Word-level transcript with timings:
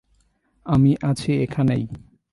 আমি 0.65 0.91
আছি 1.01 1.31
এখানেই। 1.43 1.83